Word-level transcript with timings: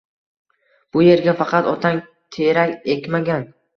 Bu 0.95 1.03
yerga 1.07 1.35
faqat 1.41 1.69
otang 1.73 1.99
terak 2.37 2.91
ekmagan. 2.95 3.47